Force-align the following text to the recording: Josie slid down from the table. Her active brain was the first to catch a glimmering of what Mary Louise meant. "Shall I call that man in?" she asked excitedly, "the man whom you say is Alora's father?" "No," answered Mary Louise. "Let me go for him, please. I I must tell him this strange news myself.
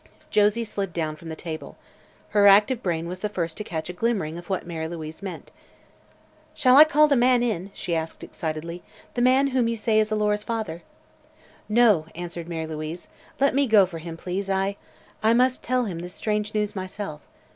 Josie 0.31 0.63
slid 0.63 0.93
down 0.93 1.15
from 1.15 1.29
the 1.29 1.35
table. 1.35 1.77
Her 2.29 2.47
active 2.47 2.81
brain 2.81 3.07
was 3.07 3.19
the 3.19 3.29
first 3.29 3.55
to 3.57 3.63
catch 3.63 3.87
a 3.87 3.93
glimmering 3.93 4.35
of 4.39 4.49
what 4.49 4.65
Mary 4.65 4.87
Louise 4.87 5.21
meant. 5.21 5.51
"Shall 6.55 6.75
I 6.75 6.85
call 6.85 7.07
that 7.07 7.15
man 7.15 7.43
in?" 7.43 7.69
she 7.75 7.95
asked 7.95 8.23
excitedly, 8.23 8.81
"the 9.13 9.21
man 9.21 9.49
whom 9.49 9.67
you 9.67 9.77
say 9.77 9.99
is 9.99 10.11
Alora's 10.11 10.43
father?" 10.43 10.81
"No," 11.69 12.07
answered 12.15 12.49
Mary 12.49 12.65
Louise. 12.65 13.09
"Let 13.39 13.53
me 13.53 13.67
go 13.67 13.85
for 13.85 13.99
him, 13.99 14.17
please. 14.17 14.49
I 14.49 14.75
I 15.21 15.35
must 15.35 15.61
tell 15.61 15.85
him 15.85 15.99
this 15.99 16.15
strange 16.15 16.55
news 16.55 16.75
myself. 16.75 17.21